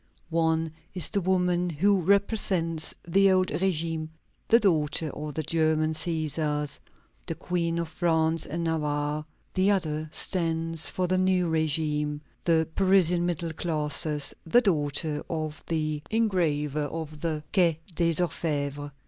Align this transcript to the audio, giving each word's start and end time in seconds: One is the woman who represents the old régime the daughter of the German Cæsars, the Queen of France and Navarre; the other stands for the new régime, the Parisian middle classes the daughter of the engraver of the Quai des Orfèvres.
One 0.31 0.73
is 0.95 1.09
the 1.09 1.21
woman 1.21 1.69
who 1.69 2.01
represents 2.01 2.95
the 3.07 3.29
old 3.31 3.49
régime 3.49 4.09
the 4.47 4.59
daughter 4.59 5.09
of 5.11 5.35
the 5.35 5.43
German 5.43 5.91
Cæsars, 5.91 6.79
the 7.27 7.35
Queen 7.35 7.77
of 7.77 7.87
France 7.87 8.47
and 8.47 8.63
Navarre; 8.63 9.25
the 9.53 9.69
other 9.69 10.09
stands 10.11 10.89
for 10.89 11.05
the 11.05 11.19
new 11.19 11.51
régime, 11.51 12.19
the 12.45 12.67
Parisian 12.73 13.27
middle 13.27 13.53
classes 13.53 14.33
the 14.43 14.61
daughter 14.61 15.21
of 15.29 15.63
the 15.67 16.01
engraver 16.09 16.85
of 16.85 17.21
the 17.21 17.43
Quai 17.53 17.77
des 17.93 18.15
Orfèvres. 18.15 18.89